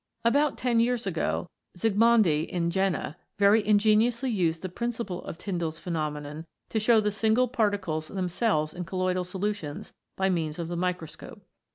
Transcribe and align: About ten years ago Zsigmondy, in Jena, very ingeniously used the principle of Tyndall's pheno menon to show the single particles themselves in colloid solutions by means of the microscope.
About 0.25 0.57
ten 0.57 0.79
years 0.79 1.05
ago 1.05 1.45
Zsigmondy, 1.77 2.47
in 2.47 2.71
Jena, 2.71 3.17
very 3.37 3.61
ingeniously 3.63 4.31
used 4.31 4.63
the 4.63 4.67
principle 4.69 5.23
of 5.25 5.37
Tyndall's 5.37 5.79
pheno 5.79 6.11
menon 6.11 6.45
to 6.69 6.79
show 6.79 6.99
the 6.99 7.11
single 7.11 7.47
particles 7.47 8.07
themselves 8.07 8.73
in 8.73 8.83
colloid 8.83 9.23
solutions 9.27 9.93
by 10.17 10.27
means 10.27 10.57
of 10.57 10.69
the 10.69 10.75
microscope. 10.75 11.43